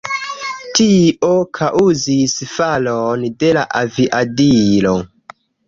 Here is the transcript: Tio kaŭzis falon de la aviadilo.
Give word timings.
Tio 0.79 1.29
kaŭzis 1.57 2.35
falon 2.55 3.29
de 3.45 3.53
la 3.61 3.67
aviadilo. 3.85 4.99